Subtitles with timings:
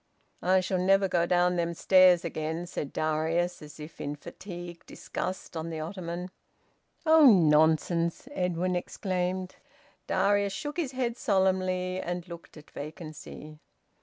[0.41, 5.55] "I shall never go down them stairs again," said Darius, as if in fatigued disgust,
[5.55, 6.31] on the ottoman.
[7.05, 9.57] "Oh, nonsense!" Edwin exclaimed.
[10.07, 13.59] Darius shook his head solemnly, and looked at vacancy.